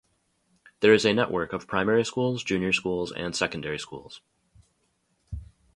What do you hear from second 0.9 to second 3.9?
is a network of primary schools, junior schools and secondary